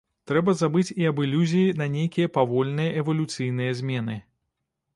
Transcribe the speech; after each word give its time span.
Трэба 0.29 0.53
забыць 0.61 0.95
і 1.01 1.05
аб 1.09 1.19
ілюзіі 1.25 1.75
на 1.81 1.87
нейкія 1.97 2.31
павольныя 2.37 2.97
эвалюцыйныя 3.03 3.79
змены. 3.83 4.19